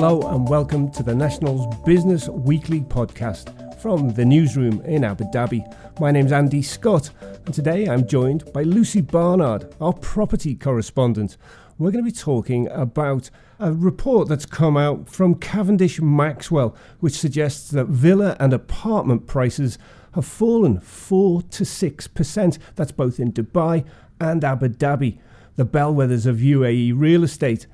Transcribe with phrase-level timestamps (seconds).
[0.00, 5.62] Hello and welcome to the National's Business Weekly podcast from the newsroom in Abu Dhabi.
[6.00, 7.10] My name's Andy Scott
[7.44, 11.36] and today I'm joined by Lucy Barnard, our property correspondent.
[11.76, 13.28] We're going to be talking about
[13.58, 19.76] a report that's come out from Cavendish Maxwell, which suggests that villa and apartment prices
[20.14, 22.58] have fallen 4 to 6%.
[22.74, 23.84] That's both in Dubai
[24.18, 25.18] and Abu Dhabi,
[25.56, 27.66] the bellwethers of UAE real estate.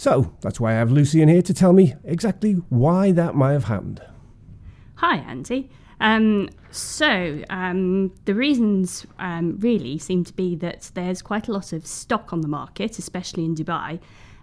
[0.00, 3.52] So that's why I have Lucy in here to tell me exactly why that might
[3.52, 4.00] have happened.
[4.94, 5.68] Hi, Andy.
[6.00, 11.74] Um, so, um, the reasons um, really seem to be that there's quite a lot
[11.74, 14.00] of stock on the market, especially in Dubai,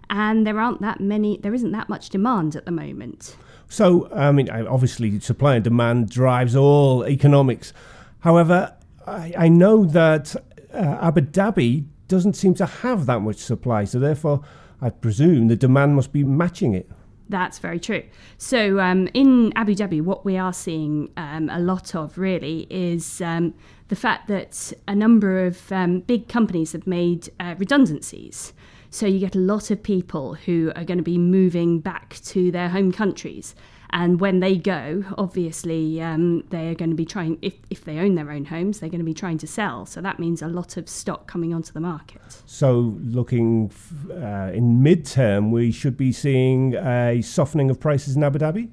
[0.08, 3.34] and there aren't that many, there isn't that much demand at the moment.
[3.68, 7.72] So, I mean, obviously, supply and demand drives all economics.
[8.20, 8.76] However,
[9.08, 10.36] I, I know that
[10.72, 14.44] uh, Abu Dhabi doesn't seem to have that much supply, so therefore,
[14.80, 16.88] I presume the demand must be matching it.
[17.28, 18.04] That's very true.
[18.38, 23.20] So, um, in Abu Dhabi, what we are seeing um, a lot of really is
[23.20, 23.54] um,
[23.88, 28.54] the fact that a number of um, big companies have made uh, redundancies.
[28.90, 32.50] So, you get a lot of people who are going to be moving back to
[32.50, 33.54] their home countries.
[33.90, 37.98] And when they go, obviously, um, they are going to be trying, if, if they
[37.98, 39.86] own their own homes, they're going to be trying to sell.
[39.86, 42.42] So that means a lot of stock coming onto the market.
[42.44, 48.22] So, looking f- uh, in midterm, we should be seeing a softening of prices in
[48.22, 48.68] Abu Dhabi?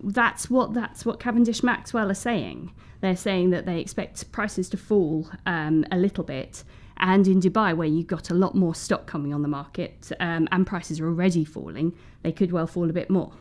[0.00, 2.72] That's what, that's what Cavendish Maxwell are saying.
[3.00, 6.62] They're saying that they expect prices to fall um, a little bit.
[6.98, 10.46] And in Dubai, where you've got a lot more stock coming on the market um,
[10.52, 13.32] and prices are already falling, they could well fall a bit more.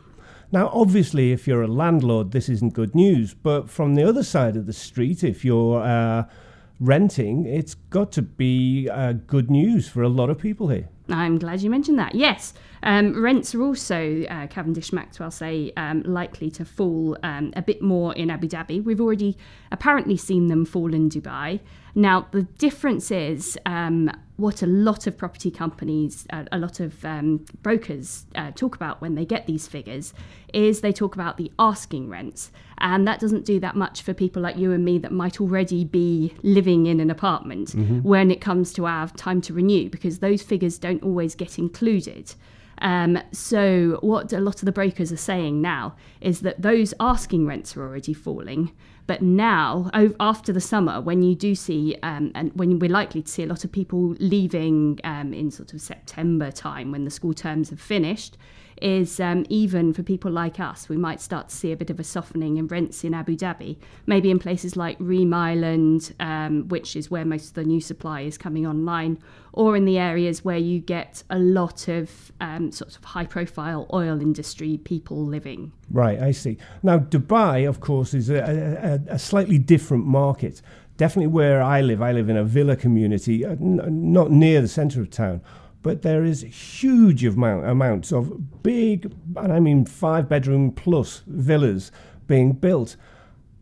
[0.54, 3.34] Now, obviously, if you're a landlord, this isn't good news.
[3.34, 6.26] But from the other side of the street, if you're uh,
[6.80, 10.90] renting, it's got to be uh, good news for a lot of people here.
[11.10, 12.14] I'm glad you mentioned that.
[12.14, 17.64] Yes, um, rents are also, uh, Cavendish Maxwell say, um, likely to fall um, a
[17.64, 18.84] bit more in Abu Dhabi.
[18.84, 19.36] We've already
[19.72, 21.62] apparently seen them fall in Dubai.
[21.96, 24.12] Now, the difference is um,
[24.44, 29.00] what a lot of property companies, uh, a lot of um, brokers uh, talk about
[29.00, 30.14] when they get these figures
[30.54, 32.52] is they talk about the asking rents.
[32.80, 35.86] And that doesn't do that much for people like you and me that might already
[35.86, 38.00] be living in an apartment mm-hmm.
[38.00, 42.36] when it comes to our time to renew, because those figures don't always get included.
[42.80, 47.48] Um, so, what a lot of the brokers are saying now is that those asking
[47.48, 48.74] rents are already falling.
[49.06, 53.30] But now, after the summer, when you do see, um, and when we're likely to
[53.30, 57.34] see a lot of people leaving um, in sort of September time when the school
[57.34, 58.38] terms have finished,
[58.84, 62.00] is um, even for people like us, we might start to see a bit of
[62.00, 66.96] a softening in rents in Abu Dhabi, maybe in places like Reem Island, um, which
[66.96, 69.18] is where most of the new supply is coming online,
[69.54, 73.88] or in the areas where you get a lot of um, sort of high profile
[73.94, 75.72] oil industry people living.
[75.90, 76.58] Right, I see.
[76.84, 80.62] Now, Dubai, of course, is a, a, a slightly different market
[80.96, 82.04] definitely where I live.
[82.04, 85.42] I live in a villa community, uh, not near the centre of town
[85.84, 91.92] but there is huge amount, amounts of big, and I mean five bedroom plus villas
[92.26, 92.96] being built.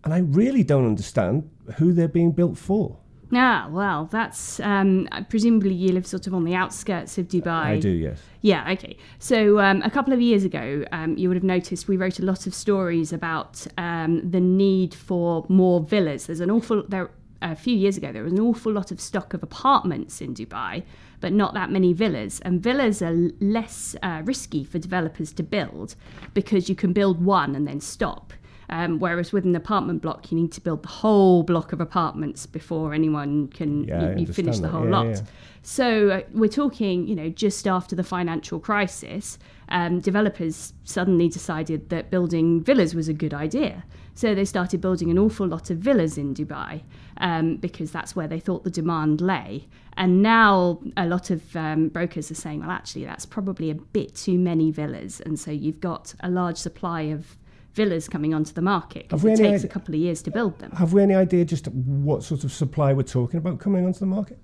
[0.04, 2.98] And I really don't understand who they're being built for.
[3.34, 7.64] Ah, well, that's um, presumably you live sort of on the outskirts of Dubai.
[7.64, 8.20] I do, yes.
[8.42, 8.98] Yeah, okay.
[9.20, 12.26] So um, a couple of years ago, um, you would have noticed we wrote a
[12.26, 16.26] lot of stories about um, the need for more villas.
[16.26, 17.10] There's an awful there
[17.42, 20.84] a few years ago, there was an awful lot of stock of apartments in Dubai,
[21.20, 22.40] but not that many villas.
[22.42, 25.96] And villas are less uh, risky for developers to build
[26.34, 28.34] because you can build one and then stop.
[28.72, 32.46] Um, whereas with an apartment block, you need to build the whole block of apartments
[32.46, 35.08] before anyone can yeah, you, you finish the whole yeah, lot.
[35.08, 35.22] Yeah.
[35.62, 39.38] So uh, we're talking, you know, just after the financial crisis,
[39.70, 43.84] um, developers suddenly decided that building villas was a good idea.
[44.14, 46.84] So they started building an awful lot of villas in Dubai
[47.18, 49.68] um, because that's where they thought the demand lay.
[49.98, 54.16] And now a lot of um, brokers are saying, well, actually, that's probably a bit
[54.16, 55.22] too many villas.
[55.22, 57.38] And so you've got a large supply of
[57.74, 60.60] villas coming onto the market because it takes idea, a couple of years to build
[60.60, 60.72] them.
[60.72, 64.06] Have we any idea just what sort of supply we're talking about coming onto the
[64.06, 64.40] market?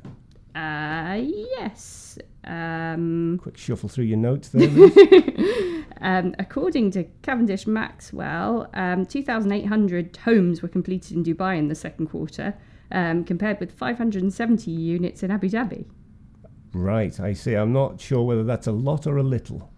[0.55, 2.17] Uh, yes.
[2.43, 4.69] Um, Quick shuffle through your notes there.
[6.01, 12.07] um, according to Cavendish Maxwell, um, 2,800 homes were completed in Dubai in the second
[12.07, 12.55] quarter,
[12.91, 15.85] um, compared with 570 units in Abu Dhabi.
[16.73, 17.53] Right, I see.
[17.53, 19.71] I'm not sure whether that's a lot or a little.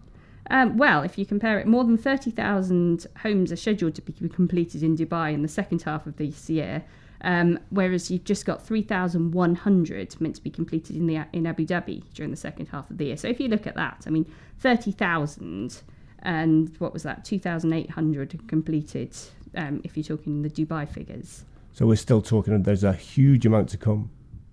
[0.50, 4.82] Um, well, if you compare it, more than 30,000 homes are scheduled to be completed
[4.82, 6.82] in Dubai in the second half of this year,
[7.22, 12.02] um, whereas you've just got 3,100 meant to be completed in the in Abu Dhabi
[12.14, 13.16] during the second half of the year.
[13.16, 14.26] So if you look at that, I mean,
[14.58, 15.82] 30,000
[16.22, 17.24] and what was that?
[17.24, 19.16] 2,800 completed.
[19.54, 21.44] Um, if you're talking the Dubai figures.
[21.72, 22.62] So we're still talking.
[22.62, 24.10] There's a huge amount to come.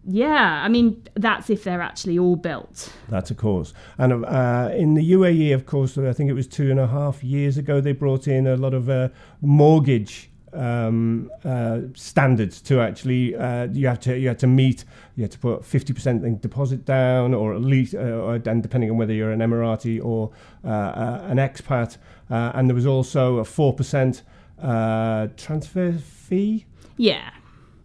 [0.09, 2.94] Yeah, I mean that's if they're actually all built.
[3.09, 6.71] That's of course, and uh, in the UAE, of course, I think it was two
[6.71, 9.09] and a half years ago they brought in a lot of uh,
[9.42, 15.24] mortgage um, uh, standards to actually uh, you have to you have to meet you
[15.24, 18.98] have to put fifty percent deposit down or at least uh, or, and depending on
[18.98, 20.31] whether you're an Emirati or
[20.63, 21.98] uh, uh, an expat
[22.30, 24.24] uh, and there was also a four percent
[24.60, 26.65] transfer fee.
[26.95, 27.30] Yeah,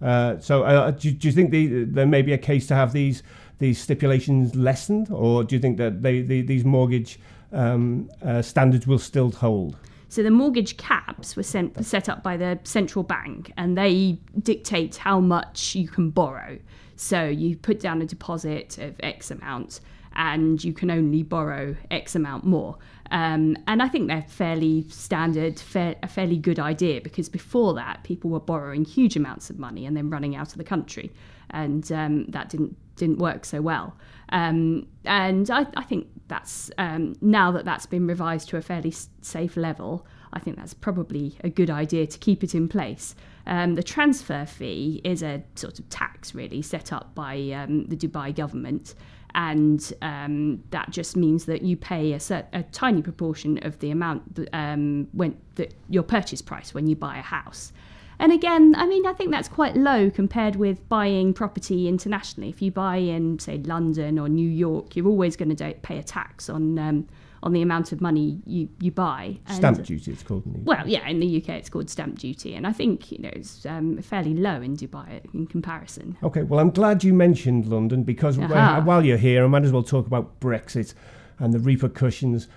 [0.02, 2.93] uh, so, uh, do, do, you think the, there may be a case to have
[2.93, 3.22] these
[3.58, 7.20] these stipulations lessened, or do you think that they, the, these mortgage
[7.52, 9.76] um, uh, standards will still hold?
[10.08, 14.96] So the mortgage caps were sent, set up by the central bank, and they dictate
[14.96, 16.58] how much you can borrow.
[16.96, 19.81] So you put down a deposit of X amount,
[20.17, 22.76] and you can only borrow X amount more.
[23.11, 28.03] Um, and I think they're fairly standard, fair, a fairly good idea because before that,
[28.05, 31.12] people were borrowing huge amounts of money and then running out of the country,
[31.50, 33.97] and um, that didn't didn't work so well.
[34.31, 38.94] Um, and I, I, think that's um, now that that's been revised to a fairly
[39.20, 40.06] safe level.
[40.32, 43.14] I think that's probably a good idea to keep it in place.
[43.47, 47.97] Um, the transfer fee is a sort of tax, really, set up by um, the
[47.97, 48.94] Dubai government
[49.34, 53.90] and um, that just means that you pay a, cert- a tiny proportion of the
[53.90, 57.73] amount that, um, when that your purchase price when you buy a house.
[58.19, 62.50] And again, I mean, I think that's quite low compared with buying property internationally.
[62.50, 66.02] If you buy in, say, London or New York, you're always going to pay a
[66.05, 67.08] tax on um,
[67.42, 69.38] on the amount of money you, you buy.
[69.46, 70.42] And stamp duty, it's called.
[70.64, 73.66] well, yeah, in the UK it's called stamp duty, and I think you know it's
[73.66, 76.16] um, fairly low in Dubai in comparison.
[76.22, 78.82] Okay, well, I'm glad you mentioned London because uh-huh.
[78.82, 80.94] while you're here, I might as well talk about Brexit
[81.38, 82.48] and the repercussions.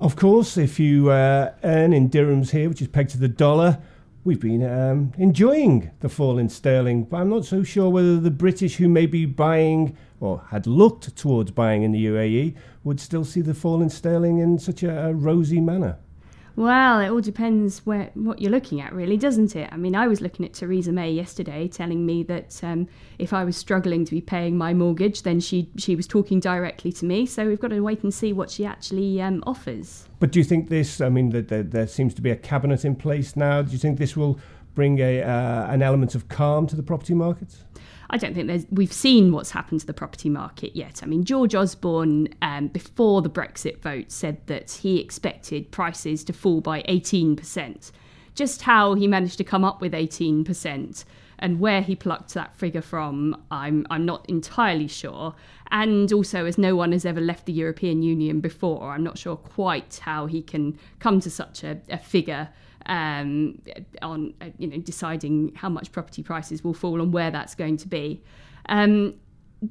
[0.00, 3.78] Of course, if you uh, earn in dirhams here, which is pegged to the dollar,
[4.24, 8.30] we've been um, enjoying the fall in sterling, but I'm not so sure whether the
[8.30, 13.24] British who may be buying or had looked towards buying in the UAE would still
[13.24, 15.98] see the fall in sterling in such a, a rosy manner.
[16.56, 19.68] Well, it all depends where what you're looking at, really, doesn't it?
[19.72, 22.86] I mean, I was looking at Theresa May yesterday, telling me that um,
[23.18, 26.92] if I was struggling to be paying my mortgage, then she she was talking directly
[26.92, 27.26] to me.
[27.26, 30.08] So we've got to wait and see what she actually um, offers.
[30.20, 31.00] But do you think this?
[31.00, 33.62] I mean, there, there seems to be a cabinet in place now.
[33.62, 34.38] Do you think this will
[34.76, 37.64] bring a uh, an element of calm to the property markets?
[38.10, 41.00] I don't think there's, we've seen what's happened to the property market yet.
[41.02, 46.32] I mean, George Osborne, um, before the Brexit vote, said that he expected prices to
[46.32, 47.90] fall by 18%.
[48.34, 51.04] Just how he managed to come up with 18%
[51.38, 55.34] and where he plucked that figure from, I'm, I'm not entirely sure.
[55.70, 59.36] And also, as no one has ever left the European Union before, I'm not sure
[59.36, 62.50] quite how he can come to such a, a figure
[62.86, 63.60] um,
[64.02, 67.76] on uh, you know deciding how much property prices will fall and where that's going
[67.78, 68.22] to be.
[68.68, 69.14] Um,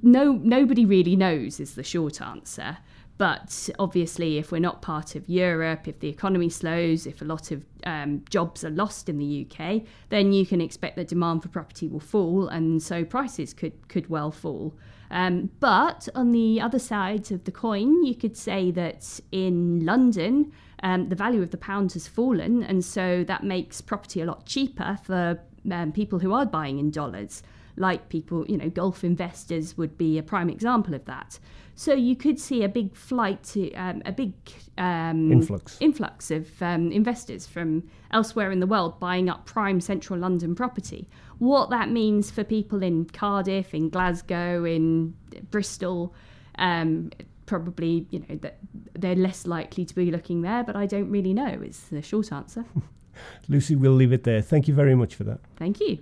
[0.02, 2.78] no, nobody really knows is the short answer.
[3.18, 7.52] But obviously, if we're not part of Europe, if the economy slows, if a lot
[7.52, 11.50] of um, jobs are lost in the UK, then you can expect that demand for
[11.50, 14.74] property will fall, and so prices could could well fall.
[15.12, 20.52] Um, but on the other side of the coin, you could say that in London,
[20.84, 24.46] um, the value of the pound has fallen, and so that makes property a lot
[24.46, 25.40] cheaper for
[25.72, 27.42] um, people who are buying in dollars.
[27.76, 31.40] Like people, you know, Gulf investors would be a prime example of that.
[31.76, 34.34] So you could see a big flight to um, a big
[34.78, 40.20] um, influx influx of um, investors from elsewhere in the world buying up prime central
[40.20, 41.10] London property.
[41.40, 45.16] What that means for people in Cardiff, in Glasgow, in
[45.50, 46.14] Bristol,
[46.60, 47.10] um,
[47.46, 48.58] probably you know that
[48.94, 51.60] they're less likely to be looking there, but I don't really know.
[51.62, 52.66] it's the short answer.
[53.48, 54.42] Lucy, we'll leave it there.
[54.42, 55.40] Thank you very much for that.
[55.56, 56.00] Thank you.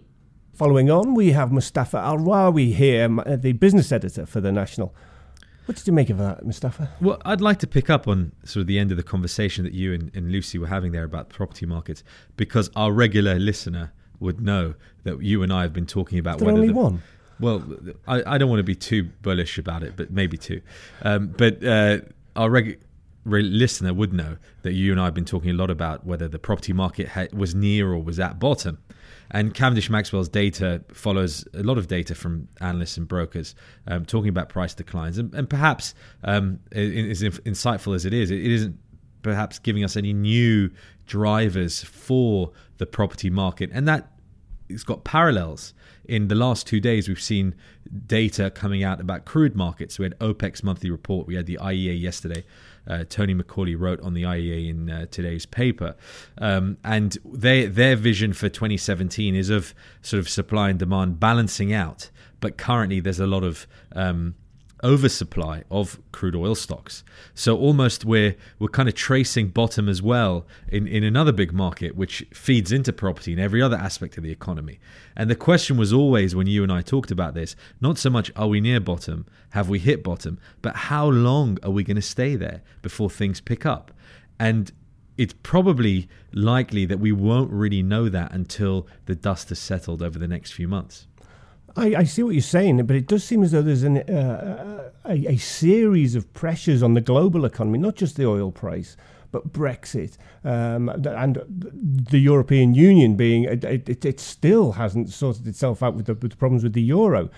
[0.54, 4.94] Following on, we have Mustafa Al-Rawi here, uh, the business editor for the National.
[5.66, 6.90] What did you make of that, Mustafa?
[7.00, 9.74] Well, I'd like to pick up on sort of the end of the conversation that
[9.74, 12.04] you and, and Lucy were having there about the property markets,
[12.36, 16.52] because our regular listener would know that you and I have been talking about whether
[16.52, 17.02] only the, one.
[17.42, 17.64] Well,
[18.08, 20.62] I, I don't want to be too bullish about it, but maybe two.
[21.02, 22.00] Um, but uh,
[22.36, 22.78] our regular
[23.26, 26.40] listener would know that you and I have been talking a lot about whether the
[26.40, 28.78] property market ha- was near or was at bottom.
[29.32, 33.56] And Cavendish Maxwell's data follows a lot of data from analysts and brokers
[33.88, 35.18] um, talking about price declines.
[35.18, 35.94] And, and perhaps,
[36.24, 38.78] um, as insightful as it is, it isn't
[39.22, 40.70] perhaps giving us any new
[41.06, 43.70] drivers for the property market.
[43.74, 44.12] And that
[44.72, 45.74] it's got parallels.
[46.06, 47.56] In the last two days, we've seen
[48.08, 50.00] data coming out about crude markets.
[50.00, 51.28] We had OPEC's monthly report.
[51.28, 52.44] We had the IEA yesterday.
[52.88, 55.96] Uh, Tony McAuley wrote on the IEA in uh, today's paper,
[56.40, 61.72] um, and they, their vision for 2017 is of sort of supply and demand balancing
[61.72, 62.10] out.
[62.40, 64.34] But currently, there's a lot of um,
[64.84, 67.04] oversupply of crude oil stocks.
[67.34, 71.96] So almost we're we're kind of tracing bottom as well in, in another big market
[71.96, 74.80] which feeds into property and every other aspect of the economy.
[75.16, 78.32] And the question was always when you and I talked about this, not so much
[78.36, 82.02] are we near bottom, have we hit bottom, but how long are we going to
[82.02, 83.92] stay there before things pick up?
[84.40, 84.72] And
[85.18, 90.18] it's probably likely that we won't really know that until the dust has settled over
[90.18, 91.06] the next few months.
[91.76, 94.90] I, I, see what you're saying, but it does seem as though there's an, uh,
[95.06, 98.98] a, a, series of pressures on the global economy, not just the oil price,
[99.32, 105.82] but Brexit um, and the European Union being it, it, it, still hasn't sorted itself
[105.82, 107.30] out with the, with the, problems with the euro.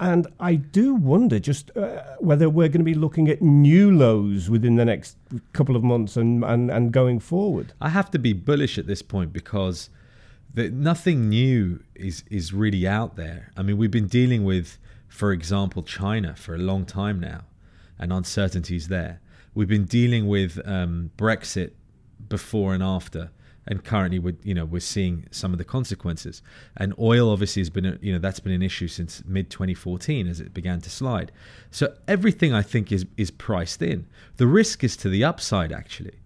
[0.00, 4.48] And I do wonder just uh, whether we're going to be looking at new lows
[4.48, 5.16] within the next
[5.52, 7.72] couple of months and, and, and going forward.
[7.80, 9.90] I have to be bullish at this point because
[10.54, 13.52] that nothing new is is really out there.
[13.56, 14.78] I mean, we've been dealing with,
[15.08, 17.42] for example, China for a long time now,
[17.98, 19.20] and uncertainties there.
[19.54, 21.72] We've been dealing with um, Brexit
[22.28, 23.30] before and after,
[23.66, 26.42] and currently we're you know we're seeing some of the consequences.
[26.76, 30.40] And oil obviously has been you know that's been an issue since mid 2014 as
[30.40, 31.30] it began to slide.
[31.70, 34.06] So everything I think is is priced in.
[34.36, 36.18] The risk is to the upside actually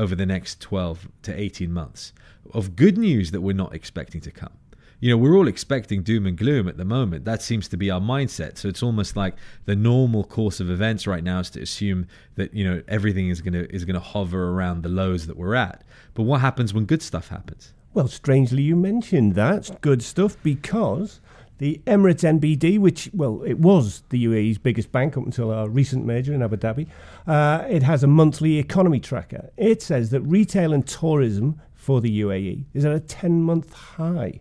[0.00, 2.14] over the next 12 to 18 months
[2.54, 4.54] of good news that we're not expecting to come.
[4.98, 7.26] You know, we're all expecting doom and gloom at the moment.
[7.26, 8.56] That seems to be our mindset.
[8.56, 9.34] So it's almost like
[9.66, 13.42] the normal course of events right now is to assume that, you know, everything is
[13.42, 15.84] going to is going to hover around the lows that we're at.
[16.14, 17.74] But what happens when good stuff happens?
[17.92, 21.20] Well, strangely you mentioned that good stuff because
[21.60, 26.06] the Emirates NBD, which, well, it was the UAE's biggest bank up until our recent
[26.06, 26.88] merger in Abu Dhabi,
[27.26, 29.50] uh, it has a monthly economy tracker.
[29.58, 34.40] It says that retail and tourism for the UAE is at a 10 month high.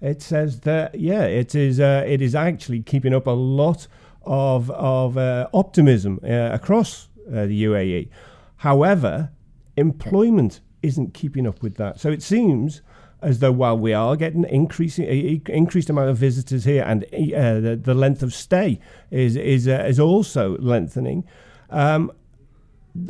[0.00, 3.86] It says that, yeah, it is, uh, it is actually keeping up a lot
[4.24, 8.08] of, of uh, optimism uh, across uh, the UAE.
[8.56, 9.30] However,
[9.76, 12.00] employment isn't keeping up with that.
[12.00, 12.82] So it seems
[13.22, 15.06] as though while we are getting increasing
[15.48, 18.78] increased amount of visitors here and uh, the, the length of stay
[19.10, 21.24] is is uh, is also lengthening.
[21.70, 22.12] Um,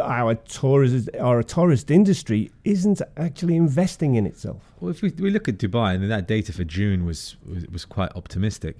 [0.02, 4.62] our tourist our tourist industry isn't actually investing in itself.
[4.80, 7.84] Well, if we, we look at Dubai, and that data for June was, was was
[7.84, 8.76] quite optimistic.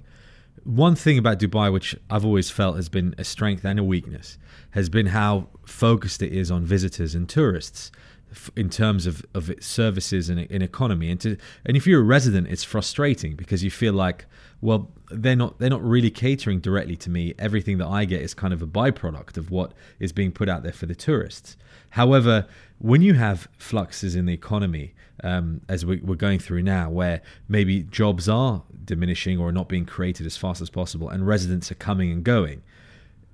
[0.63, 4.37] One thing about Dubai, which I've always felt has been a strength and a weakness,
[4.71, 7.91] has been how focused it is on visitors and tourists
[8.55, 11.09] in terms of, of its services and economy.
[11.09, 14.25] And to and if you're a resident it's frustrating because you feel like
[14.61, 17.33] well they're not they're not really catering directly to me.
[17.39, 20.63] Everything that I get is kind of a byproduct of what is being put out
[20.63, 21.57] there for the tourists.
[21.91, 26.89] However when you have fluxes in the economy um, as we, we're going through now
[26.89, 31.71] where maybe jobs are diminishing or not being created as fast as possible and residents
[31.71, 32.61] are coming and going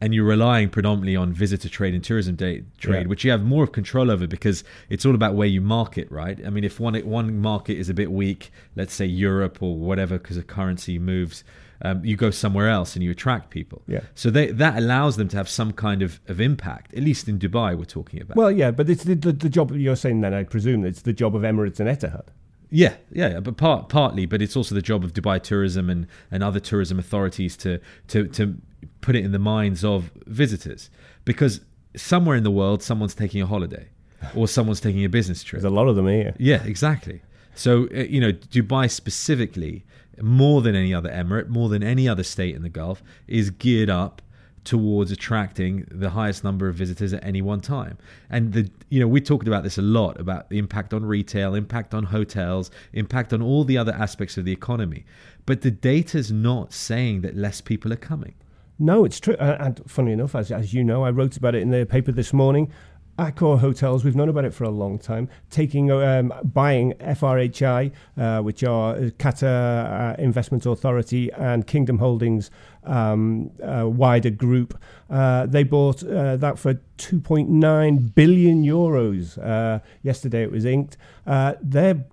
[0.02, 3.08] and you're relying predominantly on visitor trade and tourism day, trade, yeah.
[3.08, 6.40] which you have more of control over because it's all about where you market, right?
[6.46, 10.18] I mean, if one one market is a bit weak, let's say Europe or whatever,
[10.18, 11.44] because the currency moves,
[11.82, 13.82] um, you go somewhere else and you attract people.
[13.88, 14.02] Yeah.
[14.16, 17.40] So they, that allows them to have some kind of, of impact, at least in
[17.40, 18.38] Dubai, we're talking about.
[18.38, 21.14] Well, yeah, but it's the, the, the job you're saying then, I presume, it's the
[21.14, 22.28] job of Emirates and Etihad.
[22.70, 26.44] Yeah, yeah, but part, partly, but it's also the job of Dubai Tourism and, and
[26.44, 28.58] other tourism authorities to, to, to
[29.06, 30.90] put it in the minds of visitors
[31.26, 31.62] because
[31.96, 33.88] somewhere in the world someone's taking a holiday
[34.36, 35.62] or someone's taking a business trip.
[35.62, 36.34] There's a lot of them here.
[36.40, 37.22] Yeah, exactly.
[37.54, 39.86] So uh, you know, Dubai specifically,
[40.20, 43.92] more than any other emirate, more than any other state in the Gulf, is geared
[43.92, 44.24] up
[44.64, 48.00] towards attracting the highest number of visitors at any one time.
[48.32, 51.54] And the you know, we talked about this a lot about the impact on retail,
[51.54, 55.06] impact on hotels, impact on all the other aspects of the economy.
[55.46, 58.34] But the data's not saying that less people are coming.
[58.78, 59.36] No, it's true.
[59.36, 62.12] Uh, and funny enough, as, as you know, I wrote about it in the paper
[62.12, 62.72] this morning.
[63.18, 68.42] Accor Hotels, we've known about it for a long time, taking um, buying FRHI, uh,
[68.42, 72.52] which are Qatar uh, Investment Authority and Kingdom Holdings
[72.84, 74.78] um, uh, wider group.
[75.10, 79.38] Uh, they bought uh, that for 2.9 billion euros.
[79.42, 80.98] Uh, yesterday it was inked.
[81.26, 82.04] they're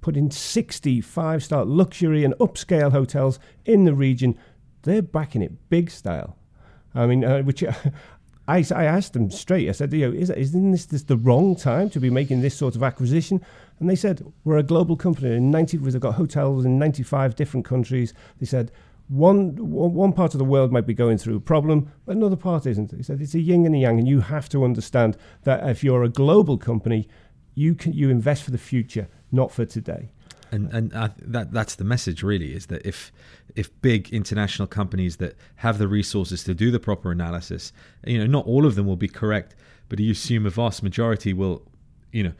[0.00, 4.38] putting 60 five star luxury and upscale hotels in the region
[4.86, 6.36] they're backing it big style.
[6.94, 7.62] I mean, uh, which
[8.48, 9.68] I, I asked them straight.
[9.68, 12.56] I said, you know, is, isn't this, this the wrong time to be making this
[12.56, 13.44] sort of acquisition?
[13.78, 15.34] And they said, we're a global company.
[15.36, 18.14] In 90, we've got hotels in 95 different countries.
[18.38, 18.70] They said,
[19.08, 22.66] one, one part of the world might be going through a problem, but another part
[22.66, 22.92] isn't.
[22.92, 25.84] He said, it's a yin and a yang, and you have to understand that if
[25.84, 27.08] you're a global company,
[27.54, 30.10] you, can, you invest for the future, not for today.
[30.52, 33.12] And and I, that that's the message really is that if
[33.54, 37.72] if big international companies that have the resources to do the proper analysis,
[38.06, 39.54] you know, not all of them will be correct,
[39.88, 41.62] but you assume a vast majority will,
[42.12, 42.32] you know,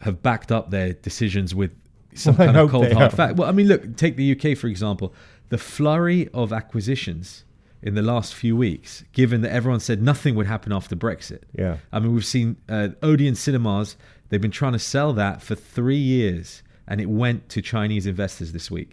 [0.00, 1.70] have backed up their decisions with
[2.14, 3.36] some Well, kind of cold hard fact.
[3.36, 5.14] Well, I mean, look, take the UK for example.
[5.50, 7.44] The flurry of acquisitions
[7.84, 11.42] in the last few weeks, given that everyone said nothing would happen after Brexit.
[11.56, 11.76] Yeah.
[11.92, 13.96] I mean, we've seen uh, Odeon Cinemas.
[14.30, 18.52] They've been trying to sell that for three years, and it went to Chinese investors
[18.52, 18.92] this week.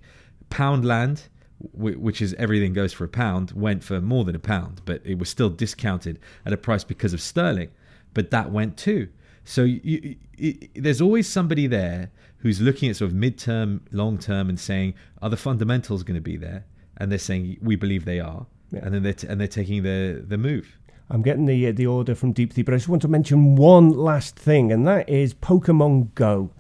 [0.50, 1.28] Poundland,
[1.74, 5.02] wh- which is everything goes for a pound, went for more than a pound, but
[5.06, 7.70] it was still discounted at a price because of sterling.
[8.14, 9.10] But that went too.
[9.46, 14.18] So you, you, it, there's always somebody there who's looking at sort of midterm, long
[14.18, 16.66] term, and saying, are the fundamentals going to be there?
[16.98, 18.82] And they're saying, we believe they are, Yeah.
[18.84, 20.78] and then they're t- and they're taking the the move.
[21.10, 23.56] I'm getting the uh, the order from Deep Sea, but I just want to mention
[23.56, 26.52] one last thing, and that is Pokemon Go.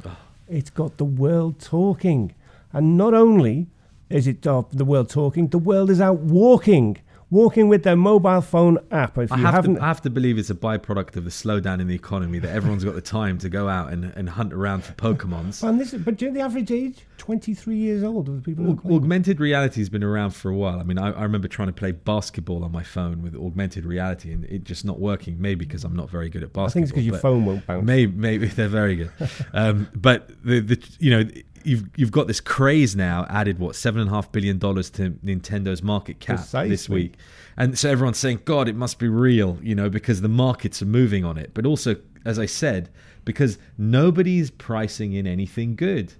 [0.51, 2.35] It's got the world talking,
[2.73, 3.67] and not only
[4.09, 6.97] is it the world talking, the world is out walking,
[7.31, 9.17] walking with their mobile phone app.
[9.17, 11.29] If I you have, haven't, to, I have to believe it's a byproduct of the
[11.29, 14.53] slowdown in the economy that everyone's got the time to go out and, and hunt
[14.53, 15.63] around for Pokemons.
[15.67, 18.41] and this is, but do you know the average age, 23 years old of the
[18.41, 20.79] people Aug- augmented reality has been around for a while.
[20.79, 24.33] I mean, I, I remember trying to play basketball on my phone with augmented reality
[24.33, 25.41] and it just not working.
[25.41, 26.65] Maybe because I'm not very good at basketball.
[26.65, 27.85] I think it's because your phone won't bounce.
[27.85, 29.11] Maybe, maybe they're very good.
[29.53, 31.31] um, but the, the you know
[31.63, 35.11] you've you've got this craze now added what seven and a half billion dollars to
[35.23, 37.13] Nintendo's market cap this week,
[37.57, 40.85] and so everyone's saying, God, it must be real, you know, because the markets are
[40.87, 41.51] moving on it.
[41.53, 42.89] But also, as I said,
[43.25, 46.13] because nobody's pricing in anything good.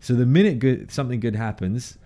[0.00, 1.98] So the minute good something good happens,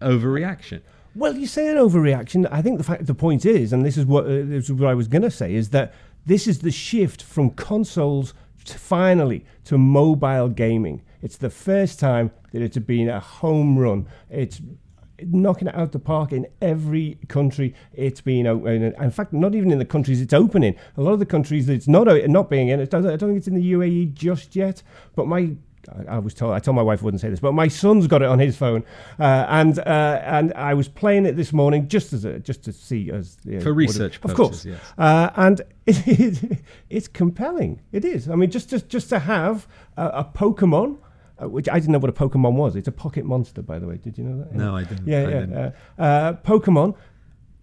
[0.00, 0.82] overreaction.
[1.14, 2.48] Well, you say an overreaction.
[2.52, 4.88] I think the fact, the point is, and this is what uh, this is what
[4.88, 5.92] I was going to say, is that
[6.26, 8.34] this is the shift from consoles
[8.66, 11.02] to finally to mobile gaming.
[11.22, 14.06] It's the first time that it's been a home run.
[14.28, 14.60] It's
[15.22, 18.82] knocking it out the park in every country it's been open.
[18.82, 20.76] In fact, not even in the countries it's opening.
[20.96, 22.80] A lot of the countries that it's not not being in.
[22.80, 24.82] I don't think it's in the UAE just yet.
[25.14, 25.56] But my
[26.08, 28.22] I, was told I told my wife I wouldn't say this, but my son's got
[28.22, 28.84] it on his phone,
[29.18, 32.72] uh, and uh, and I was playing it this morning just as a just to
[32.72, 34.80] see as uh, For what research of purposes, course, yes.
[34.98, 36.58] uh, and it, it,
[36.90, 37.80] it's compelling.
[37.92, 38.28] It is.
[38.28, 40.98] I mean, just just just to have a, a Pokemon.
[41.40, 42.76] Uh, which I didn't know what a Pokemon was.
[42.76, 43.96] It's a pocket monster, by the way.
[43.96, 44.52] Did you know that?
[44.52, 45.06] No, I didn't.
[45.06, 45.40] Yeah, I yeah.
[45.40, 45.56] didn't.
[45.56, 46.96] Uh, uh, Pokemon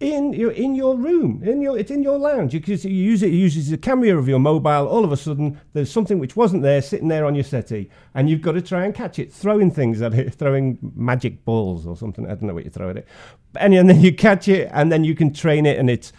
[0.00, 2.54] in your in your room, in your it's in your lounge.
[2.54, 3.32] You, you use it.
[3.32, 4.86] It uses the camera of your mobile.
[4.86, 8.30] All of a sudden, there's something which wasn't there sitting there on your settee, and
[8.30, 11.96] you've got to try and catch it, throwing things at it, throwing magic balls or
[11.96, 12.26] something.
[12.26, 13.08] I don't know what you throw at it,
[13.56, 16.12] and, and then you catch it, and then you can train it, and it's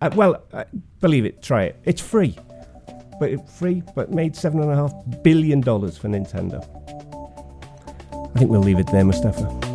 [0.00, 0.64] uh, well, uh,
[1.00, 1.76] believe it, try it.
[1.84, 2.36] It's free,
[3.20, 6.64] but it, free, but made seven and a half billion dollars for Nintendo.
[8.36, 9.65] I think we'll leave it there, Mustafa.